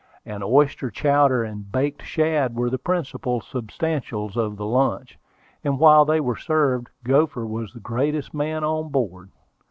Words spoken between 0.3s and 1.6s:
oyster chowder